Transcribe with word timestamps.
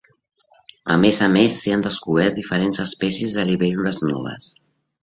A 0.95 0.95
més 1.01 1.19
a 1.27 1.27
més, 1.35 1.59
s'hi 1.59 1.75
han 1.75 1.85
descobert 1.89 2.41
diferents 2.41 2.85
espècies 2.87 3.39
de 3.41 3.49
libèl·lules 3.53 4.07
noves. 4.15 4.55